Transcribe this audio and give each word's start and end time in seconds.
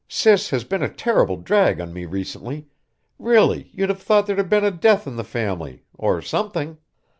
Sis 0.07 0.49
has 0.49 0.63
been 0.63 0.81
a 0.81 0.89
terrible 0.89 1.37
drag 1.37 1.79
on 1.79 1.93
me 1.93 2.05
recently 2.05 2.65
really 3.19 3.69
you'd 3.71 3.89
have 3.89 4.01
thought 4.01 4.25
there 4.25 4.35
had 4.35 4.49
been 4.49 4.63
a 4.65 4.71
death 4.71 5.05
in 5.05 5.15
the 5.15 5.23
family. 5.23 5.83
Or 5.95 6.23
something! 6.23 6.79